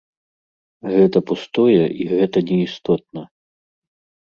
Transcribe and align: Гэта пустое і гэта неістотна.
Гэта 0.93 1.17
пустое 1.33 1.77
і 1.99 2.03
гэта 2.15 2.37
неістотна. 2.49 3.21